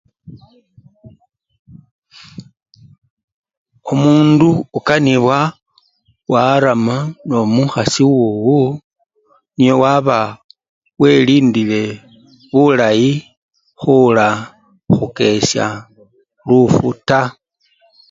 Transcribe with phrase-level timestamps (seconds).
[3.91, 5.39] Omundu okanibwa
[6.31, 8.59] warama nomukhasi wowo
[9.57, 10.19] niowaba
[11.01, 11.83] welindile
[12.51, 13.09] bulayi
[13.79, 14.27] khula
[14.95, 15.65] khukesya
[16.49, 17.29] lufu taa.